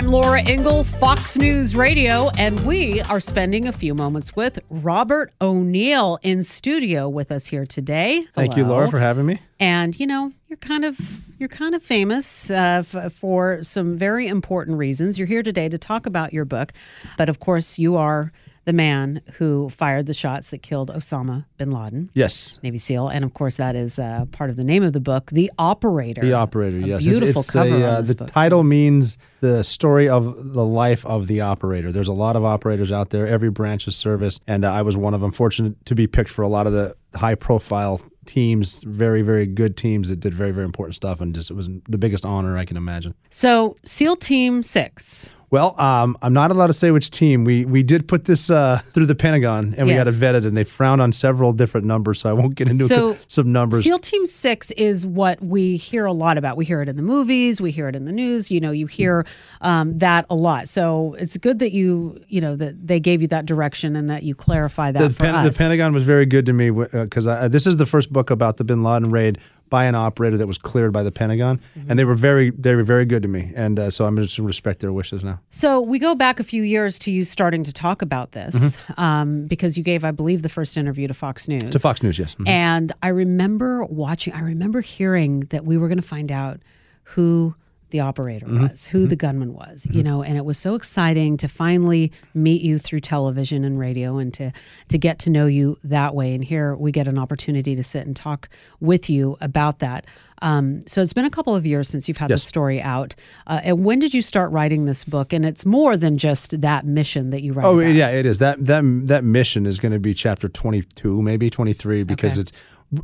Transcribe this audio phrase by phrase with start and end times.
[0.00, 5.30] I'm Laura Ingle, Fox News Radio, and we are spending a few moments with Robert
[5.42, 8.24] O'Neill in studio with us here today.
[8.34, 9.42] Thank you, Laura, for having me.
[9.60, 10.98] And you know, you're kind of
[11.38, 15.18] you're kind of famous uh, f- for some very important reasons.
[15.18, 16.72] You're here today to talk about your book,
[17.18, 18.32] but of course, you are
[18.70, 22.08] the man who fired the shots that killed Osama bin Laden.
[22.14, 22.60] Yes.
[22.62, 25.28] Navy SEAL, and of course that is uh, part of the name of the book,
[25.32, 26.20] The Operator.
[26.20, 27.02] The operator, A yes.
[27.02, 28.30] beautiful it's, cover a, on uh, the book.
[28.30, 31.90] title means the story of the life of the operator.
[31.90, 34.96] There's a lot of operators out there, every branch of service, and uh, I was
[34.96, 35.32] one of them.
[35.32, 39.76] Fortunate to be picked for a lot of the high profile teams, very, very good
[39.76, 42.64] teams that did very, very important stuff, and just it was the biggest honor I
[42.64, 43.16] can imagine.
[43.30, 45.34] So, SEAL Team Six.
[45.52, 47.44] Well, um, I'm not allowed to say which team.
[47.44, 50.20] We we did put this uh, through the Pentagon, and we got it Yes.
[50.20, 53.50] vetted, and they frowned on several different numbers, so I won't get into So, some
[53.50, 53.82] numbers.
[53.82, 56.56] SEAL Team Six is what we hear a lot about.
[56.56, 58.48] We hear it in the movies, we hear it in the news.
[58.48, 59.26] You know, you hear
[59.60, 60.68] um, that a lot.
[60.68, 64.22] So it's good that you, you know, that they gave you that direction and that
[64.22, 65.56] you clarify that the, for Pen- us.
[65.56, 68.56] the Pentagon was very good to me because uh, this is the first book about
[68.58, 69.38] the Bin Laden raid
[69.70, 71.90] by an operator that was cleared by the Pentagon, Mm-hmm.
[71.90, 74.34] and they were very they were very good to me, and uh, so I'm just
[74.36, 75.40] to respect their wishes now.
[75.50, 79.46] So we go back a few years to you starting to talk about this um,
[79.46, 81.62] because you gave, I believe, the first interview to Fox News.
[81.62, 81.70] Mm-hmm.
[81.70, 82.34] To Fox News, yes.
[82.34, 82.48] Mhm.
[82.48, 86.60] And I remember watching, I remember hearing that we were going to find out
[87.04, 87.54] who
[87.90, 88.68] the operator Mm-hmm.
[88.68, 92.62] was, who the gunman was, you know, and it was so exciting to finally meet
[92.62, 94.52] you through television and radio and to
[94.88, 96.34] to get to know you that way.
[96.34, 98.48] And here we get an opportunity to sit and talk
[98.80, 100.06] with you about that.
[100.42, 102.42] Um, so it's been a couple of years since you've had Yes.
[102.42, 103.14] the story out.
[103.46, 105.32] Uh, and when did you start writing this book?
[105.32, 107.64] And it's more than just that mission that you write.
[107.66, 107.94] Oh about.
[107.94, 108.38] yeah, it is.
[108.38, 112.40] That that that mission is going to be chapter 22, maybe 23 because Okay.
[112.42, 112.52] it's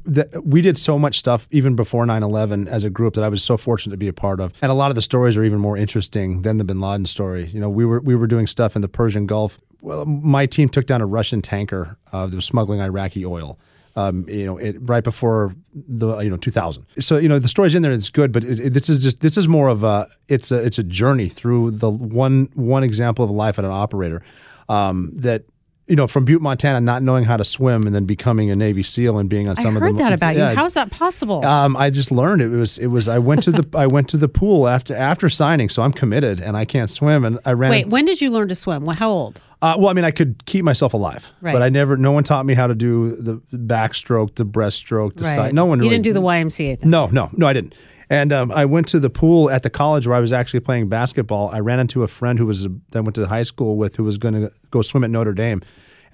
[0.04, 3.44] that we did so much stuff even before 9/11 as a group that I was
[3.44, 4.52] so fortunate to be a part of.
[4.60, 7.50] And a lot of the stories are even more interesting than the bin Laden story.
[7.52, 9.58] You know, we were we were doing stuff in the Persian Gulf.
[9.82, 13.58] Well, my team took down a Russian tanker uh, that was smuggling Iraqi oil.
[13.98, 16.84] Um, you know, it, right before the you know 2000.
[17.00, 17.92] So you know the story's in there.
[17.92, 20.52] and It's good, but it, it- this is just this is more of a it's
[20.52, 24.22] a it's a journey through the one one example of life at an operator
[24.68, 25.44] um, that
[25.86, 28.82] you know from Butte, Montana, not knowing how to swim and then becoming a Navy
[28.82, 30.56] SEAL and being on I some of heard the that about yeah, you.
[30.56, 31.42] How's that possible?
[31.46, 32.48] um, I just learned it.
[32.48, 35.70] was it was I went to the I went to the pool after after signing,
[35.70, 37.70] so I'm committed and I can't swim and I ran.
[37.70, 38.84] Wait, when did you learn to swim?
[38.84, 39.40] Well, How old?
[39.62, 41.53] Uh, well, I mean, I could keep myself alive, Right.
[41.53, 41.97] but I never.
[41.97, 45.55] No one taught me how to do the backstroke, the breaststroke, the side.
[45.55, 45.78] No one.
[45.78, 46.91] You really, didn't do the YMCA thing.
[46.91, 47.75] No, no, no, I didn't.
[48.09, 50.89] And um, I went to the pool at the college where I was actually playing
[50.89, 51.50] basketball.
[51.50, 54.19] I ran into a friend who was that went to high school with, who was
[54.19, 55.62] going to go swim at Notre Dame.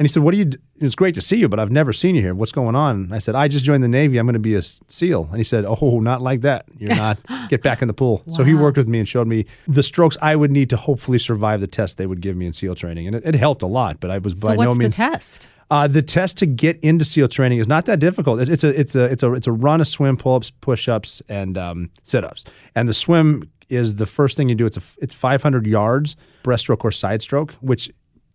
[0.03, 0.51] And he said, "What do you?
[0.81, 2.35] It's great to see you, but I've never seen you here.
[2.35, 4.19] What's going on?" And I said, "I just joined the Navy.
[4.19, 6.65] I'm going to be a SEAL." And he said, "Oh, not like that.
[6.77, 7.19] You're not.
[7.51, 10.17] Get back in the pool." So he worked with me and showed me the strokes
[10.21, 13.07] I would need to hopefully survive the test they would give me in SEAL training,
[13.07, 14.01] and it, it helped a lot.
[14.01, 15.47] But I was So by what's no the means test?
[15.71, 18.41] uh, the test to get into SEAL training is not that difficult.
[18.41, 20.89] It's, it's a it's a it's a it's a run, a swim, pull ups, push
[20.89, 22.45] ups, and um, sit ups.
[22.75, 24.67] And the swim is the first thing you do.
[24.67, 27.89] It's a it's 500 yards, breaststroke or side stroke, which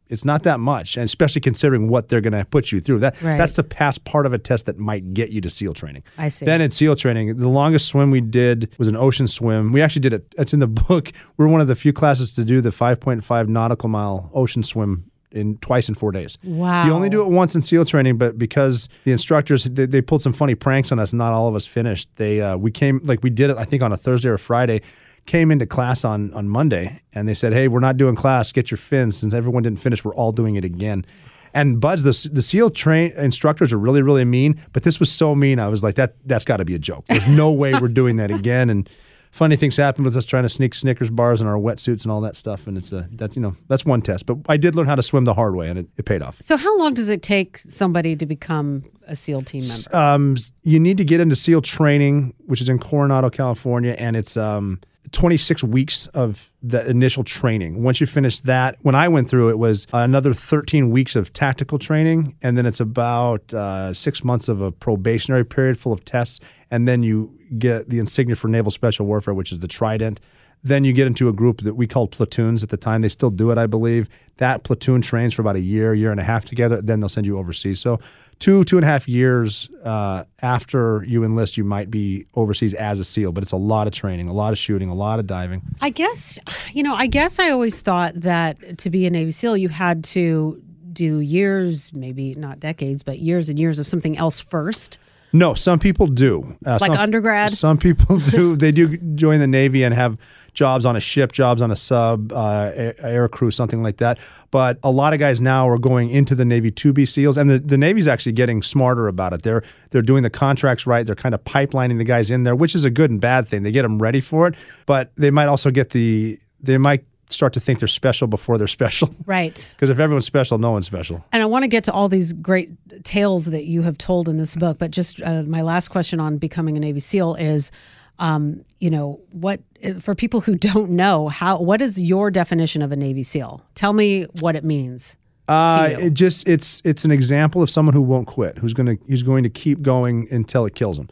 [0.10, 3.00] it's not that much, and especially considering what they're going to put you through.
[3.00, 3.38] That Right.
[3.38, 6.04] that's the past part of a test that might get you to SEAL training.
[6.18, 6.46] I see.
[6.46, 9.72] Then in SEAL training, the longest swim we did was an ocean swim.
[9.72, 10.34] We actually did it.
[10.38, 11.12] It's in the book.
[11.38, 15.58] We're one of the few classes to do the 5.5 nautical mile ocean swim in
[15.58, 16.38] twice in four days.
[16.44, 16.86] Wow.
[16.86, 20.22] You only do it once in SEAL training, but because the instructors they, they pulled
[20.22, 22.10] some funny pranks on us, not all of us finished.
[22.16, 24.82] They uh, we came like we did it I think on a Thursday or Friday.
[25.26, 28.54] Came into class on on Monday and they said, "Hey, we're not doing class.
[28.54, 31.06] Get your fins." Since everyone didn't finish, we're all doing it again.
[31.54, 35.36] And BUD/S, the the SEAL train instructors are really really mean, but this was so
[35.36, 35.60] mean.
[35.60, 37.06] I was like, "That that's got to be a joke.
[37.08, 38.90] There's no way we're doing that again." And
[39.38, 42.22] funny things happen with us trying to sneak Snickers bars in our wetsuits and all
[42.22, 42.66] that stuff.
[42.68, 44.26] And it's a that's you know that's one test.
[44.26, 46.38] But I did learn how to swim the hard way, and it, it paid off.
[46.42, 49.96] So how long does it take somebody to become a SEAL team member?
[49.96, 54.36] Um, you need to get into SEAL training, which is in Coronado, California, and it's
[54.36, 54.82] um,
[55.12, 57.84] 26 weeks of the initial training.
[57.84, 61.80] Once you finish that, when I went through it was another 13 weeks of tactical
[61.80, 66.40] training, and then it's about uh, six months of a probationary period full of tests,
[66.72, 70.20] and then you get the insignia for Naval Special Warfare, which is the Trident.
[70.64, 73.02] Then you get into a group that we called platoons at the time.
[73.02, 74.10] They still do it, I believe.
[74.38, 76.82] That platoon trains for about a year, year and a half together.
[76.82, 77.80] Then they'll send you overseas.
[77.80, 78.00] So
[78.40, 83.00] two, two and a half years uh, after you enlist, you might be overseas as
[83.00, 83.32] a SEAL.
[83.32, 85.62] But it's a lot of training, a lot of shooting, a lot of diving.
[85.82, 86.40] I guess,
[86.74, 90.04] you know, I guess I always thought that to be a Navy SEAL, you had
[90.06, 90.62] to
[90.94, 94.98] do years, maybe not decades, but years and years of something else first.
[95.34, 96.56] No, some people do.
[96.66, 97.52] Uh, Like some, undergrad?
[97.52, 98.56] Some people do.
[98.56, 100.18] they do join the Navy and have
[100.54, 104.20] jobs on a ship, jobs on a sub, uh, air, air crew, something like that.
[104.52, 107.50] But a lot of guys now are going into the Navy to be SEALs, and
[107.50, 109.44] the, the Navy's actually getting smarter about it.
[109.44, 111.06] They're they're doing the contracts right.
[111.06, 113.64] They're kind of pipelining the guys in there, which is a good and bad thing.
[113.64, 117.54] They get them ready for it, but they might also get the they might start
[117.54, 119.14] to think they're special before they're special.
[119.26, 119.74] Right.
[119.76, 121.26] Because if everyone's special, no one's special.
[121.34, 122.72] And I want to get to all these great
[123.04, 126.38] tales that you have told in this book, but just uh, my last question on
[126.38, 127.72] becoming a Navy SEAL is,
[128.20, 129.60] um, you know, what
[130.00, 133.62] for people who don't know how what is your definition of a Navy SEAL?
[133.76, 135.18] Tell me what it means.
[135.48, 139.24] Uh, it just it's it's an example of someone who won't quit, who's gonna who's
[139.24, 141.10] going to keep going until it kills them.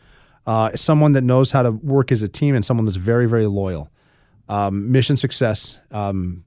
[0.47, 3.47] Uh, someone that knows how to work as a team and someone that's very very
[3.47, 3.89] loyal.
[4.47, 6.45] Um, mission success, um,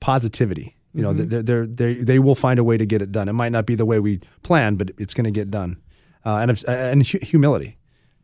[0.00, 0.76] positivity.
[0.94, 3.28] You know, they're, they're, they they will find a way to get it done.
[3.28, 5.76] It might not be the way we planned, but it's going to get done.
[6.24, 7.76] Uh, and and hu- humility.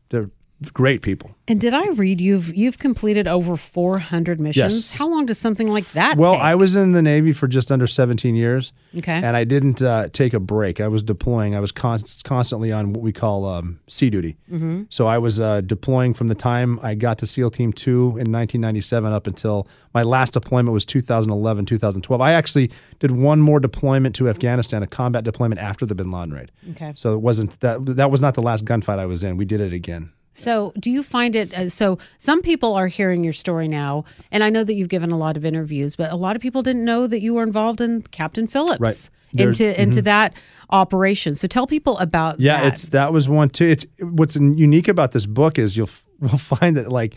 [0.09, 0.31] They're
[0.73, 1.35] great people.
[1.47, 4.75] And did I read you've you've completed over 400 missions?
[4.75, 4.97] Yes.
[4.97, 6.43] How long does something like that Well, take?
[6.43, 8.73] I was in the Navy for just under 17 years.
[8.97, 9.13] Okay.
[9.13, 10.81] And I didn't uh, take a break.
[10.81, 11.55] I was deploying.
[11.55, 14.39] I was const- constantly on what we call um, sea duty.
[14.51, 14.85] Mm-hmm.
[14.89, 18.33] So I was uh, deploying from the time I got to SEAL Team 2 in
[18.33, 22.21] 1997 up until my last deployment was 2011, 2012.
[22.23, 22.71] I actually
[23.01, 26.53] did one more deployment to Afghanistan, a combat deployment after the bin Laden raid.
[26.71, 26.93] Okay.
[26.97, 29.37] So it wasn't that that was not the last gunfight I was in.
[29.37, 30.11] We did it again.
[30.35, 31.55] So, do you find it?
[31.55, 35.11] Uh, so, some people are hearing your story now, and I know that you've given
[35.13, 37.81] a lot of interviews, but a lot of people didn't know that you were involved
[37.81, 39.11] in Captain Phillips Right.
[39.33, 40.35] There's- into into that
[40.71, 41.35] operation.
[41.35, 42.73] So, tell people about Yeah, that.
[42.73, 43.67] it's that was one too.
[43.67, 45.91] It's what's unique about this book is you'll
[46.21, 47.15] will find that like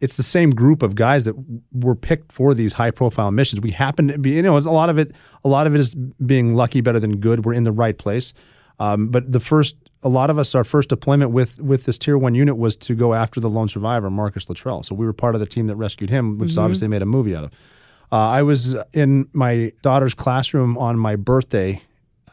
[0.00, 1.34] it's the same group of guys that
[1.72, 3.60] were picked for these high profile missions.
[3.60, 5.12] We happen to be, you know, it's a lot of it.
[5.44, 7.44] A lot of it is being lucky better than good.
[7.44, 8.32] We're in the right place.
[8.78, 12.16] Um, but the first, a lot of us, our first deployment with with this tier
[12.16, 14.82] one unit was to go after the lone survivor, Marcus Luttrell.
[14.82, 17.36] So we were part of the team that rescued him, which obviously made a movie
[17.36, 17.52] out of.
[18.12, 21.82] Uh, I was in my daughter's classroom on my birthday,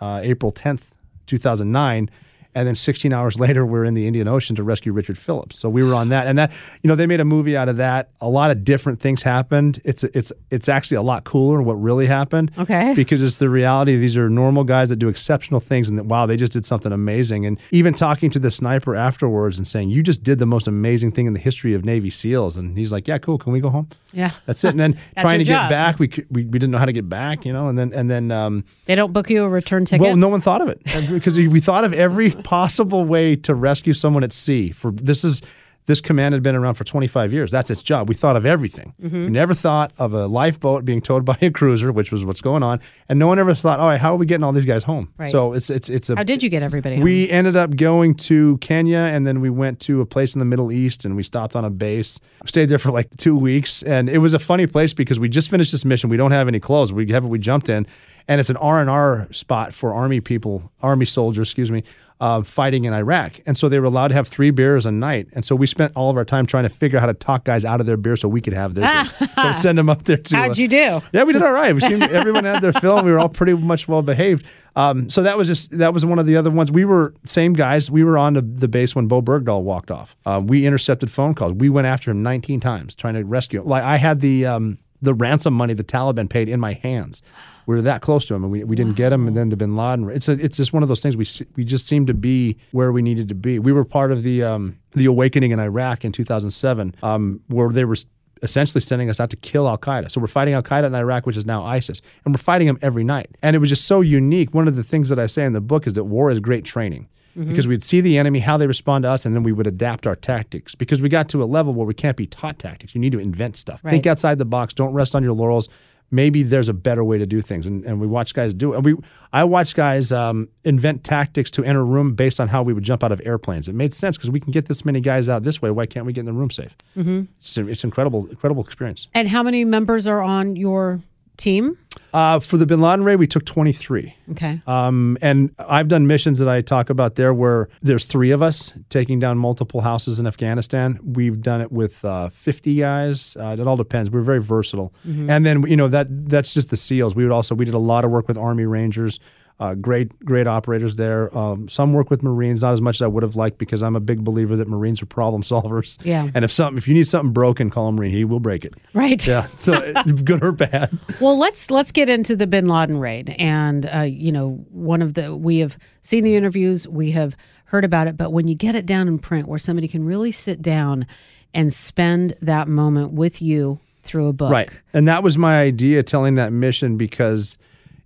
[0.01, 0.81] uh, April 10th,
[1.27, 2.09] 2009.
[2.57, 5.59] And then 16 hours later, we're in the Indian Ocean to rescue Richard Phillips.
[5.59, 6.51] So we were on that, and that
[6.81, 8.09] you know they made a movie out of that.
[8.19, 9.79] A lot of different things happened.
[9.85, 12.51] It's it's it's actually a lot cooler what really happened.
[12.57, 12.95] Okay.
[12.95, 13.95] Because it's the reality.
[13.95, 16.91] These are normal guys that do exceptional things, and that wow, they just did something
[16.91, 17.45] amazing.
[17.45, 21.11] And even talking to the sniper afterwards and saying, "You just did the most amazing
[21.11, 23.37] thing in the history of Navy SEAls," and he's like, "Yeah, cool.
[23.37, 24.31] Can we go home?" yeah.
[24.45, 24.69] That's it.
[24.69, 27.45] And then trying to get back, we, we we didn't know how to get back,
[27.45, 27.69] you know.
[27.69, 30.01] And then and then um, They don't book you a return ticket.
[30.01, 33.91] well, no one thought of it because we thought of every possible way to rescue
[33.91, 34.71] someone at sea.
[34.71, 35.41] For this is
[35.85, 37.49] this command had been around for 25 years.
[37.51, 38.07] That's its job.
[38.07, 38.93] We thought of everything.
[39.01, 39.23] Mm-hmm.
[39.23, 42.63] We never thought of a lifeboat being towed by a cruiser, which was what's going
[42.63, 42.79] on,
[43.09, 45.11] and no one ever thought, all right, how are we getting all these guys home?
[45.17, 45.29] Right.
[45.29, 46.95] So it's it's it's a How did you get everybody?
[46.95, 47.03] home?
[47.03, 50.45] we ended up going to Kenya and then we went to a place in the
[50.45, 52.19] Middle East and we stopped on a base.
[52.45, 53.83] Stayed there for like two weeks.
[53.83, 56.09] And it was a funny place because we just finished this mission.
[56.09, 56.93] We don't have any clothes.
[56.93, 57.87] We have we jumped in
[58.27, 61.83] and it's an R and R spot for army people, army soldiers, excuse me,
[62.19, 63.39] uh, fighting in Iraq.
[63.45, 65.27] And so they were allowed to have three beers a night.
[65.33, 67.43] And so we spent all of our time trying to figure out how to talk
[67.43, 69.31] guys out of their beer so we could have their beers.
[69.35, 71.01] so send them up there to How'd uh, you do?
[71.11, 71.73] yeah, we did all right.
[71.75, 73.03] We seemed everyone had their fill.
[73.03, 74.45] We were all pretty much well behaved.
[74.75, 76.71] Um, so that was just that was one of the other ones.
[76.71, 77.89] We were same guys.
[77.89, 80.15] We were on the, the base when Bowe Bergdahl walked off.
[80.25, 81.53] Uh, we intercepted phone calls.
[81.53, 83.67] We went after him 19 times trying to rescue him.
[83.67, 87.21] Like I had the um, the ransom money the Taliban paid in my hands.
[87.67, 89.27] We were that close to him, and we, we didn't get him.
[89.27, 90.09] And then the Bin Laden.
[90.09, 91.15] It's a, it's just one of those things.
[91.17, 93.59] We we just seemed to be where we needed to be.
[93.59, 97.85] We were part of the um, the awakening in Iraq in 2007, um, where they
[97.85, 97.97] were
[98.41, 100.09] essentially sending us out to kill Al Qaeda.
[100.11, 102.79] So we're fighting Al Qaeda in Iraq, which is now ISIS, and we're fighting them
[102.81, 103.29] every night.
[103.41, 104.53] And it was just so unique.
[104.53, 106.65] One of the things that I say in the book is that war is great
[106.65, 107.07] training.
[107.49, 110.07] Because we'd see the enemy, how they respond to us, and then we would adapt
[110.07, 110.73] our tactics.
[110.73, 112.95] Because we got to a level where we can't be taught tactics.
[112.95, 113.79] You need to invent stuff.
[113.83, 113.91] Right.
[113.91, 114.73] Think outside the box.
[114.73, 115.69] Don't rest on your laurels.
[116.09, 118.77] Maybe there's a better way to do things, and, and we watch guys do it.
[118.77, 118.95] And we,
[119.33, 122.83] I watch guys um, invent tactics to enter a room based on how we would
[122.83, 123.67] jump out of airplanes.
[123.67, 125.69] It made sense because we can get this many guys out this way.
[125.69, 126.75] Why can't we get in the room safe?
[126.95, 127.23] Mm-hmm.
[127.39, 129.09] It's, it's incredible, incredible experience.
[129.13, 131.01] And how many members are on your
[131.37, 131.77] team?
[132.13, 134.15] Uh, for the Bin Laden raid, we took 23.
[134.31, 134.61] Okay.
[134.65, 138.73] Um, and I've done missions that I talk about there where there's three of us
[138.89, 140.99] taking down multiple houses in Afghanistan.
[141.03, 143.35] We've done it with uh, 50 guys.
[143.39, 144.09] Uh, it all depends.
[144.09, 144.93] We're very versatile.
[145.29, 147.15] And then you know that that's just the SEALs.
[147.15, 149.19] We would also we did a lot of work with Army Rangers.
[149.59, 151.35] Uh, great, great operators there.
[151.35, 153.95] Um, some work with Marines, not as much as I would have liked because I'm
[153.95, 155.97] a big believer that Marines are problem solvers.
[156.05, 156.29] Yeah.
[156.35, 158.11] And if something, if you need something broken, call a Marine.
[158.11, 158.75] He will break it.
[158.93, 159.25] Right.
[159.25, 159.47] Yeah.
[159.57, 159.91] So
[160.23, 160.97] good or bad.
[161.19, 165.15] Well, let's let's get into the Bin Laden raid, and uh, you know, one of
[165.15, 167.35] the we have seen the interviews, we have
[167.65, 170.31] heard about it, but when you get it down in print, where somebody can really
[170.31, 171.05] sit down
[171.53, 174.69] and spend that moment with you through a book, Right.
[174.93, 177.57] And that was my idea telling that mission because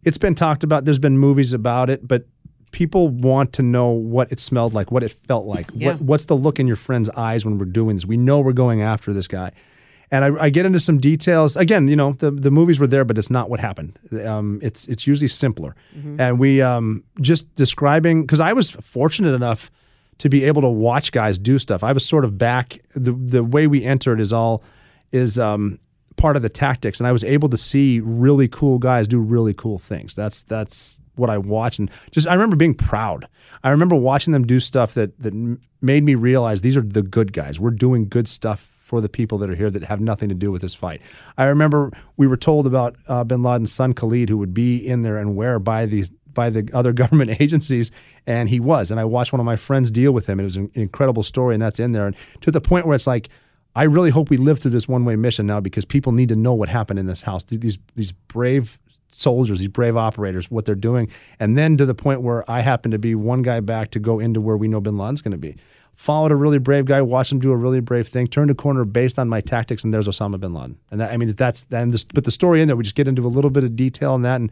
[0.04, 0.86] it's been talked about.
[0.86, 2.26] There's been movies about it, but
[2.72, 5.70] people want to know what it smelled like, what it felt like.
[5.74, 5.90] Yeah.
[5.90, 8.06] What, what's the look in your friend's eyes when we're doing this?
[8.06, 9.52] We know we're going after this guy.
[10.14, 11.56] And I, I get into some details.
[11.56, 13.98] Again, you know, the, the movies were there, but it's not what happened.
[14.26, 15.74] Um, it's it's usually simpler.
[16.20, 19.72] And we um, just describing because I was fortunate enough
[20.18, 21.82] to be able to watch guys do stuff.
[21.82, 22.82] I was sort of back.
[22.94, 24.64] The the way we entered is all
[25.14, 25.80] is um,
[26.22, 29.54] part of the tactics, and I was able to see really cool guys do really
[29.54, 30.14] cool things.
[30.14, 33.28] That's that's what I watched, and just I remember being proud.
[33.64, 35.34] I remember watching them do stuff that that
[35.82, 37.60] made me realize these are the good guys.
[37.60, 40.52] We're doing good stuff for the people that are here that have nothing to do
[40.52, 41.02] with this fight.
[41.38, 45.02] I remember we were told about uh, Bin Laden's son Khalid, who would be in
[45.02, 47.92] there and where by the by the other government agencies,
[48.28, 48.92] and he was.
[48.92, 50.40] And I watched one of my friends deal with him.
[50.40, 52.06] It was an incredible story, and that's in there.
[52.06, 53.30] And to the point where it's like,
[53.76, 56.36] I really hope we live through this one way mission now because people need to
[56.36, 57.44] know what happened in this house.
[57.46, 58.80] These these brave
[59.12, 61.10] soldiers, these brave operators, what they're doing,
[61.40, 64.20] and then to the point where I happen to be one guy back to go
[64.20, 65.56] into where we know Bin Laden's going to be.
[65.96, 68.86] Followed a really brave guy, watched him do a really brave thing, turned a corner
[68.86, 70.78] based on my tactics, and there's Osama bin Laden.
[70.90, 73.08] And that, I mean, that's and this, but the story in there, we just get
[73.08, 74.52] into a little bit of detail on that and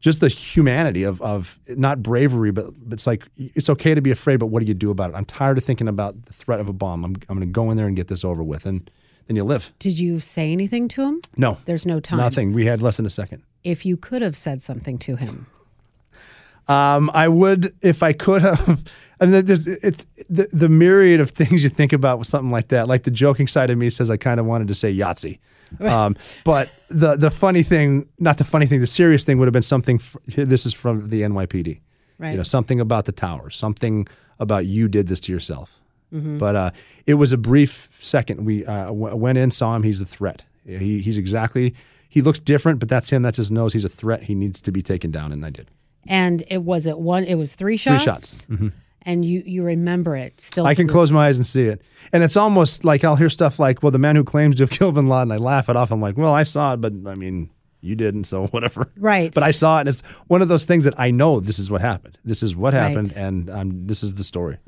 [0.00, 4.38] just the humanity of of not bravery, but, it's like it's okay to be afraid,
[4.38, 5.16] but what do you do about it?
[5.16, 7.04] I'm tired of thinking about the threat of a bomb.
[7.04, 8.90] I'm I'm going to go in there and get this over with, and
[9.26, 9.72] then you live.
[9.78, 11.20] Did you say anything to him?
[11.36, 12.18] No, There's no time.
[12.18, 12.52] nothing.
[12.52, 13.42] We had less than a second.
[13.62, 15.46] If you could have said something to him,
[16.68, 18.84] Um, I would if I could have.
[19.20, 22.68] And then there's it's the, the myriad of things you think about with something like
[22.68, 22.88] that.
[22.88, 25.38] Like the joking side of me says I kind of wanted to say Yahtzee.
[25.78, 29.52] Um, but the the funny thing, not the funny thing, the serious thing would have
[29.52, 29.96] been something.
[30.00, 31.80] f this is from the NYPD.
[32.18, 32.30] right?
[32.32, 34.08] You know, something about the towers, something
[34.40, 35.78] about you did this to yourself.
[36.12, 36.38] Mm-hmm.
[36.38, 36.70] But uh,
[37.06, 38.44] it was a brief second.
[38.44, 39.84] We uh, w- went in, saw him.
[39.84, 40.42] He's a threat.
[40.66, 41.74] He, he's exactly.
[42.08, 43.22] He looks different, but that's him.
[43.22, 43.72] That's his nose.
[43.72, 44.24] He's a threat.
[44.24, 45.70] He needs to be taken down, and I did.
[46.08, 47.22] and it was it one.
[47.24, 48.02] It was three shots.
[48.02, 48.46] Three shots.
[48.46, 48.68] Mm-hmm.
[49.02, 50.66] And you you remember it still.
[50.66, 51.82] I can this- close my eyes and see it.
[52.12, 54.70] And it's almost like I'll hear stuff like, well, the man who claims to have
[54.78, 55.90] killed bin Laden, I laugh it off.
[55.90, 58.90] I'm like, well, I saw it, but I mean, you didn't, so whatever.
[58.98, 59.32] Right.
[59.32, 61.70] But I saw it, and it's one of those things that I know this is
[61.70, 62.18] what happened.
[62.24, 63.16] This is what happened, Right.
[63.16, 64.58] and um, this is the story.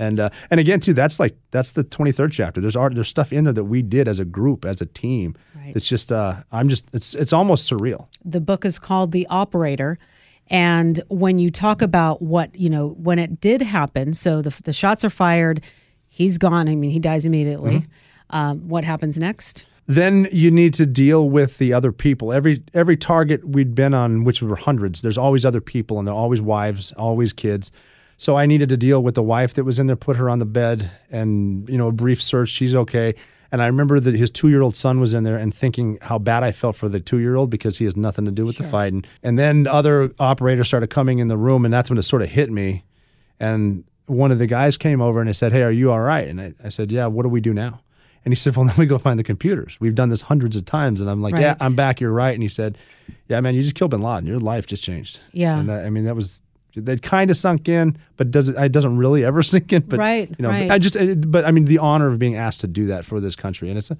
[0.00, 2.60] And uh, and again, too, that's like that's the 23rd chapter.
[2.60, 5.34] There's art, there's stuff in there that we did as a group, as a team.
[5.56, 5.72] Right.
[5.74, 8.06] It's just, uh, I'm just, it's it's almost surreal.
[8.24, 9.98] the book is called The Operator.
[10.48, 14.72] And when you talk about what, you know, when it did happen, so the, the
[14.72, 15.62] shots are fired,
[16.08, 16.68] he's gone.
[16.68, 17.86] I mean, he dies immediately.
[18.30, 19.64] Um, what happens next?
[19.88, 22.30] then you need to deal with the other people.
[22.32, 26.14] Every every target we'd been on, which were hundreds, there's always other people, and they're
[26.14, 27.72] always wives, always kids.
[28.18, 30.40] So I needed to deal with the wife that was in there, put her on
[30.40, 32.48] the bed, and you know, a brief search.
[32.50, 33.14] She's okay.
[33.50, 36.18] And I remember that his two year old son was in there, and thinking how
[36.18, 38.58] bad I felt for the two year old because he has nothing to do with
[38.58, 39.04] the fighting.
[39.22, 42.28] And, then other operators started coming in the room, and that's when it sort of
[42.28, 42.84] hit me.
[43.40, 46.26] And one of the guys came over and he said, Hey, are you all right?
[46.26, 47.80] And I, I said, Yeah, what do we do now?
[48.24, 49.78] And he said, Well, then we go find the computers.
[49.80, 51.00] We've done this hundreds of times.
[51.00, 52.00] And I'm like, Yeah, I'm back.
[52.00, 52.34] You're right.
[52.34, 52.76] And he said,
[53.28, 54.26] Yeah, man, you just killed bin Laden.
[54.26, 55.20] Your life just changed.
[55.32, 55.58] Yeah.
[55.58, 56.42] And that, I mean, that was,
[56.76, 59.82] that kind of sunk in, but does it, it doesn't really ever sink in.
[59.82, 60.68] But, Right, You know, right.
[60.68, 60.96] but I just,
[61.30, 63.68] but I mean, the honor of being asked to do that for this country.
[63.68, 63.96] And it's a,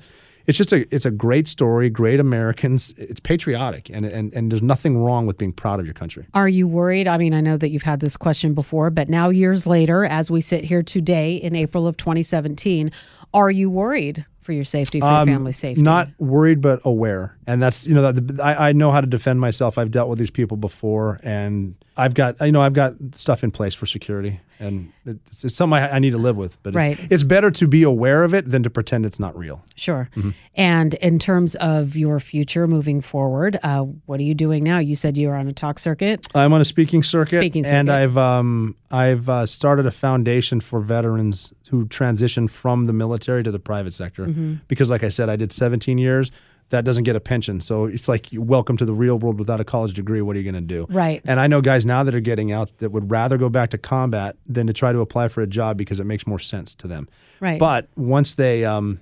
[0.47, 2.95] it's just a, it's a great story, great Americans.
[2.97, 3.91] It's patriotic.
[3.91, 6.25] And, and, and there's nothing wrong with being proud of your country.
[6.35, 7.07] Are you worried?
[7.07, 10.31] I mean, I know that you've had this question before, but now years later, as
[10.31, 12.91] we sit here today in April of 2017,
[13.35, 15.81] are you worried for your safety, for your family's safety?
[15.81, 17.37] Um, Not worried, but aware.
[17.49, 19.79] And that's you know that I, I know how to defend myself.
[19.79, 23.51] I've dealt with these people before, and I've got you know I've got stuff in
[23.51, 26.63] place for security, and it's, it's something I, I need to live with.
[26.63, 26.99] But Right.
[27.01, 29.65] it's, it's better to be aware of it than to pretend it's not real.
[29.77, 30.11] Sure.
[30.15, 30.31] Mm-hmm.
[30.57, 34.79] And in terms of your future moving forward, uh, what are you doing now?
[34.79, 36.27] You said you were on a talk circuit.
[36.35, 37.77] I'm on a speaking circuit, Speaking circuit.
[37.77, 37.91] and.
[37.91, 43.51] I've um I've uh, started a foundation for veterans who transition from the military to
[43.51, 44.27] the private sector.
[44.27, 44.55] Mm-hmm.
[44.69, 46.31] Because, like I said, I did 17 years.
[46.71, 49.65] That doesn't get a pension, so it's like welcome to the real world without a
[49.65, 50.21] college degree.
[50.21, 50.87] What are you going to do?
[50.91, 51.23] Right.
[51.25, 53.79] And I know guys now that are getting out that would rather go back to
[53.79, 56.87] combat than to try to apply for a job because it makes more sense to
[56.87, 57.09] them.
[57.41, 57.59] Right.
[57.59, 59.01] But once they um,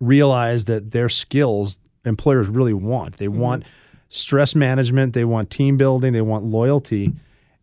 [0.00, 3.64] realize that their skills employers really want, they want
[4.10, 7.12] stress management, they want team building, they want loyalty,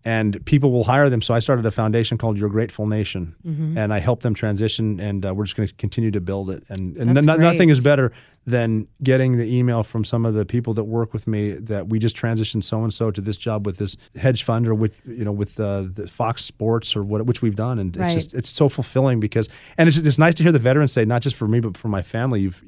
[0.05, 1.22] and people will hire them.
[1.22, 3.77] So I started a foundation called Your Grateful Nation, Mm-hmm.
[3.77, 6.63] and I help them transition, and uh, we're just going to continue to build it.
[6.69, 8.12] And, and no- nothing is better
[8.45, 12.00] than getting the email from some of the people that work with me that we
[12.00, 15.24] just transitioned so and so to this job with this hedge fund or with you
[15.24, 18.07] know with uh, the Fox Sports or what which we've done, and Right.
[18.15, 21.05] it's just it's so fulfilling because and it's it's nice to hear the veterans say
[21.05, 22.62] not just for me but for my family, you've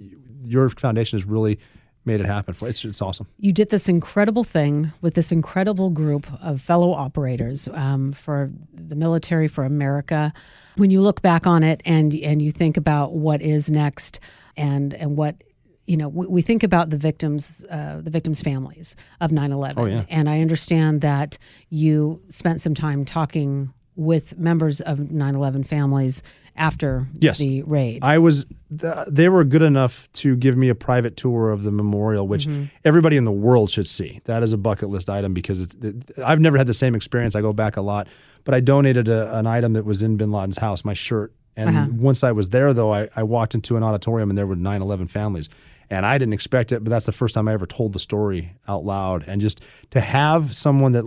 [0.43, 1.59] your foundation has really
[2.05, 2.53] made it happen.
[2.53, 3.27] For it's it's awesome.
[3.37, 8.95] you did this incredible thing with this incredible group of fellow operators um, for the
[8.95, 10.31] military for America.
[10.77, 14.19] When you look back on it and and you think about what is next
[14.57, 15.35] and and what
[15.87, 19.85] you know, we, we think about the victims, uh, the victims' families of 9/11, Oh,
[19.85, 20.03] yeah.
[20.09, 21.37] and I understand that
[21.69, 26.21] you spent some time talking with members of 9/11 families
[26.57, 27.39] after Yes.
[27.39, 27.99] the raid.
[28.01, 28.45] I was
[28.77, 32.47] th- they were good enough to give me a private tour of the memorial, which
[32.85, 34.21] everybody in the world should see.
[34.25, 35.75] That is a bucket list item because it's.
[35.75, 37.35] It, I've never had the same experience.
[37.35, 38.07] I go back a lot,
[38.45, 41.33] but I donated a, an item that was in Bin Laden's house, my shirt.
[41.57, 41.87] And Uh-huh.
[41.93, 45.09] once I was there, though, I, I walked into an auditorium and there were 9/11
[45.09, 45.47] families,
[45.89, 46.83] and I didn't expect it.
[46.83, 49.61] But that's the first time I ever told the story out loud, and just
[49.91, 51.05] to have someone that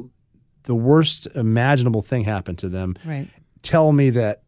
[0.68, 3.26] the worst imaginable thing happened to them right.
[3.62, 4.42] tell me that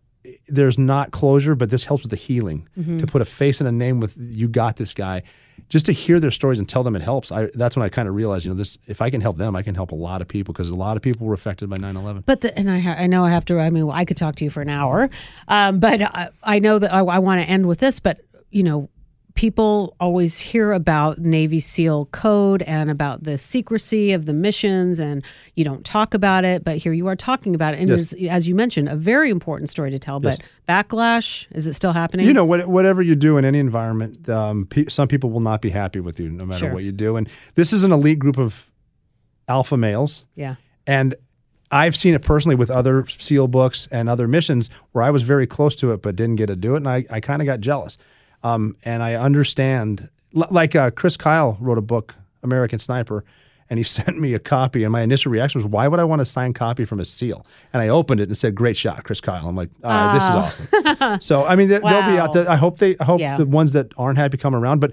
[0.49, 2.69] there's not closure, but this helps with the healing.
[2.99, 5.23] To put a face and a name with you got this guy,
[5.71, 7.33] just to hear their stories and tell them it helps.
[7.33, 9.57] I that's when I kind of realized, you know, this if I can help them,
[9.57, 11.77] I can help a lot of people because a lot of people were affected by
[11.77, 12.25] 9/11.
[12.27, 13.59] But the, and I, ha- I know I have to.
[13.59, 15.09] I mean, I could talk to you for an hour,
[15.49, 17.99] um, but I, I know that I, I want to end with this.
[17.99, 18.91] But you know,
[19.35, 25.23] people always hear about Navy SEAL code and about the secrecy of the missions, and
[25.57, 26.65] you don't talk about it.
[26.65, 28.13] But here you are talking about it, and Yes.
[28.13, 30.21] is, as you mentioned, a very important story to tell.
[30.21, 32.27] But backlash is it still happening?
[32.27, 35.63] You know, what, whatever you do in any environment, um, pe- some people will not
[35.63, 36.75] be happy with you no matter Sure.
[36.75, 37.17] what you do.
[37.17, 38.71] And this is an elite group of
[39.49, 40.25] alpha males.
[40.35, 40.57] yeah,
[40.87, 41.15] And
[41.73, 45.47] I've seen it personally with other SEAL books and other missions where I was very
[45.47, 46.79] close to it but didn't get to do it.
[46.79, 47.97] And I, I kind of got jealous.
[48.43, 53.25] Um, and I understand, l- like uh, Chris Kyle wrote a book, American Sniper,
[53.69, 54.83] and he sent me a copy.
[54.85, 57.47] And my initial reaction was, why would I want a signed copy from a SEAL?
[57.73, 59.47] And I opened it and said, great shot, Chris Kyle.
[59.49, 61.21] I'm like, right, this is awesome.
[61.21, 62.49] so, I mean, they, they'll be out there.
[62.51, 63.37] I hope they, I hope Yeah.
[63.37, 64.81] the ones that aren't happy come around.
[64.81, 64.93] But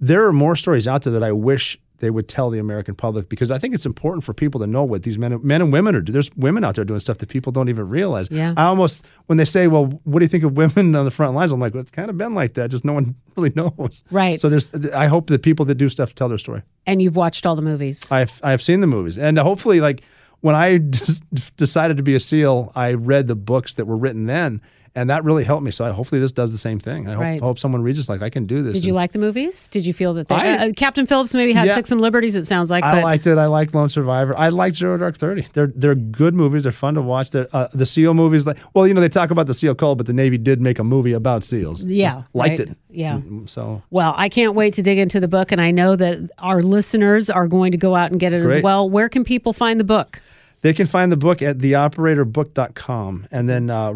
[0.00, 3.28] there are more stories out there that I wish they would tell the American public
[3.28, 5.72] because I think it's important for people to know what these men and, men and
[5.72, 6.12] women are doing.
[6.12, 8.28] There's women out there doing stuff that people don't even realize.
[8.30, 8.54] Yeah.
[8.56, 11.34] I almost when they say, "Well, what do you think of women on the front
[11.34, 12.70] lines?" I'm like, well, "It's kind of been like that.
[12.70, 14.40] Just no one really knows." Right.
[14.40, 14.72] So there's.
[14.74, 16.62] I hope that people that do stuff tell their story.
[16.86, 18.06] and you've watched all the movies.
[18.10, 20.02] I've I've seen the movies, and uh, hopefully, like
[20.40, 20.78] when I
[21.56, 24.60] decided to be a SEAL, I read the books that were written then,
[24.94, 25.70] and that really helped me.
[25.70, 27.08] So I, hopefully, this does the same thing.
[27.08, 27.40] I hope, Right.
[27.40, 28.74] hope someone reads this like I can do this.
[28.74, 29.68] Did you like the movies?
[29.68, 31.74] Did you feel that they, I- uh, Captain Phillips maybe had Yeah.
[31.74, 32.36] took some liberties?
[32.36, 32.84] It sounds like.
[32.84, 33.38] I but, liked it.
[33.38, 34.36] I liked Lone Survivor.
[34.38, 35.46] I liked Zero Dark Thirty.
[35.52, 36.62] They're they're good movies.
[36.62, 37.30] They're fun to watch.
[37.30, 38.46] They're uh, the SEAL movies.
[38.46, 40.78] Like well, you know, they talk about the SEAL code, but the Navy did make
[40.78, 41.82] a movie about SEALs.
[41.84, 42.68] Yeah, liked right.
[42.70, 42.76] it.
[42.90, 43.14] Yeah.
[43.18, 46.30] Mm, So Well, I can't wait to dig into the book, and I know that
[46.38, 48.88] our listeners are going to go out and get it as well.
[48.88, 50.20] Where can people find the book?
[50.64, 53.92] They can find the book at theoperatorbook.com and then uh,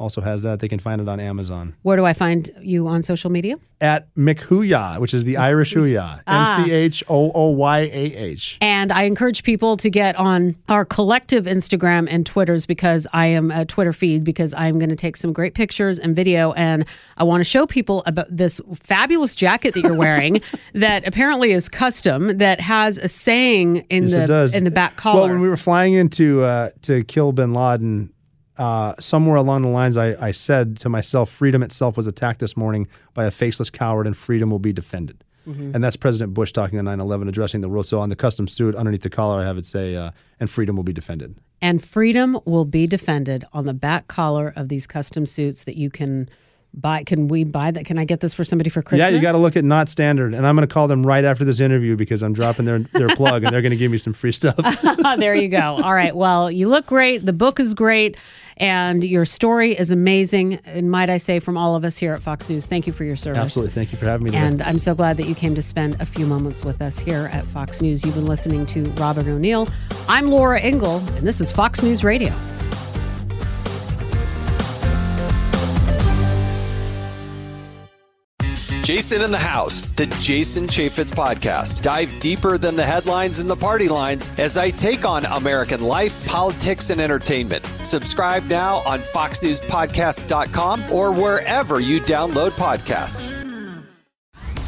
[0.00, 0.60] also has that.
[0.60, 3.56] They can find it on Amazon Where do I find you on social media?
[3.80, 6.22] at McHooyah, which is the Irish Hooyah.
[6.26, 6.58] Ah.
[6.58, 8.58] M C H O O Y A H.
[8.60, 13.50] And I encourage people to get on our collective Instagram and Twitters because I am
[13.50, 16.84] a Twitter feed because I'm going to take some great pictures and video and
[17.16, 20.42] I want to show people about this fabulous jacket that you're wearing
[20.74, 25.20] that apparently is custom that has a saying in Yes, the in the back collar.
[25.20, 28.12] Well, when we were flying into uh, to kill Bin Laden,
[28.60, 32.56] uh, somewhere along the lines, I, I said to myself, "Freedom itself was attacked this
[32.56, 35.74] morning by a faceless coward, and freedom will be defended." Mm-hmm.
[35.74, 37.86] And that's President Bush talking on 9/11, addressing the world.
[37.86, 40.76] So on the custom suit, underneath the collar, I have it say, uh, "And freedom
[40.76, 45.26] will be defended." and freedom will be defended on the back collar of these custom
[45.26, 46.28] suits that you can
[46.74, 47.04] buy.
[47.04, 47.84] Can we buy that?
[47.84, 49.08] Can I get this for somebody for Christmas?
[49.08, 51.24] Yeah, you got to look at Not Standard, and I'm going to call them right
[51.24, 53.98] after this interview because I'm dropping their their plug, and they're going to give me
[53.98, 54.56] some free stuff.
[55.18, 55.78] there you go.
[55.82, 56.14] All right.
[56.14, 57.24] Well, you look great.
[57.24, 58.16] The book is great.
[58.56, 60.56] And your story is amazing.
[60.66, 63.04] And might I say, from all of us here at Fox News, thank you for
[63.04, 63.42] your service.
[63.42, 64.32] Absolutely, thank you for having me.
[64.32, 64.44] Today.
[64.44, 67.30] And I'm so glad that you came to spend a few moments with us here
[67.32, 68.04] at Fox News.
[68.04, 69.66] You've been listening to Robert O'Neill.
[70.10, 72.34] I'm Laura Ingle, and this is Fox News Radio.
[78.90, 81.80] Jason in the House, the Jason Chaffetz podcast.
[81.80, 86.26] Dive deeper than the headlines and the party lines as I take on American life,
[86.26, 87.64] politics, and entertainment.
[87.84, 93.30] Subscribe now on FoxNewsPodcast.com or wherever you download podcasts.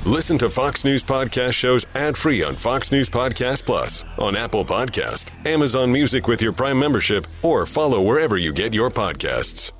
[0.06, 4.64] Listen to Fox News Podcast shows ad free on Fox News Podcast Plus, on Apple
[4.64, 9.72] Podcast, Amazon Music with your Prime membership, or follow wherever you get your podcasts.